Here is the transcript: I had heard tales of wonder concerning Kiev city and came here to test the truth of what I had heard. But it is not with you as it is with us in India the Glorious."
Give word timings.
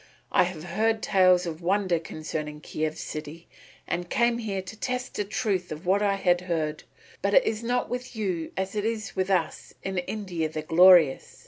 I 0.31 0.45
had 0.45 0.63
heard 0.63 1.03
tales 1.03 1.45
of 1.45 1.61
wonder 1.61 1.99
concerning 1.99 2.59
Kiev 2.59 2.97
city 2.97 3.47
and 3.85 4.09
came 4.09 4.39
here 4.39 4.63
to 4.63 4.75
test 4.75 5.13
the 5.13 5.23
truth 5.23 5.71
of 5.71 5.85
what 5.85 6.01
I 6.01 6.15
had 6.15 6.41
heard. 6.41 6.81
But 7.21 7.35
it 7.35 7.45
is 7.45 7.61
not 7.61 7.87
with 7.87 8.15
you 8.15 8.51
as 8.57 8.73
it 8.75 8.83
is 8.83 9.15
with 9.15 9.29
us 9.29 9.75
in 9.83 9.99
India 9.99 10.49
the 10.49 10.63
Glorious." 10.63 11.39